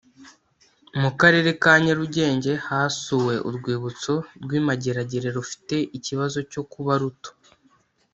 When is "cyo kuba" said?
6.51-6.93